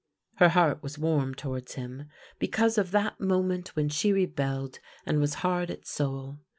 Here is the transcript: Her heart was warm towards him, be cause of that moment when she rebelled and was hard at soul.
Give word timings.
Her 0.37 0.49
heart 0.49 0.81
was 0.81 0.97
warm 0.97 1.35
towards 1.35 1.75
him, 1.75 2.07
be 2.39 2.47
cause 2.47 2.79
of 2.79 2.89
that 2.89 3.19
moment 3.19 3.75
when 3.75 3.87
she 3.89 4.11
rebelled 4.11 4.79
and 5.05 5.19
was 5.19 5.35
hard 5.45 5.69
at 5.69 5.85
soul. 5.85 6.39